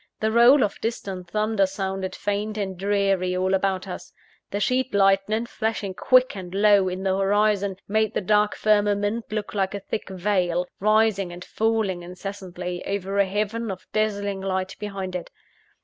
[0.19, 4.11] The roll of distant thunder sounded faint and dreary all about us.
[4.49, 9.53] The sheet lightning, flashing quick and low in the horizon, made the dark firmament look
[9.53, 15.15] like a thick veil, rising and falling incessantly, over a heaven of dazzling light behind
[15.15, 15.29] it.